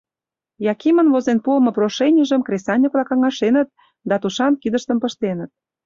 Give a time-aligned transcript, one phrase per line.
[0.73, 3.67] Якимын возен пуымо прошенийжым кресаньык-влак каҥашеныт
[4.09, 5.51] да тушан кидыштым пыштеныт.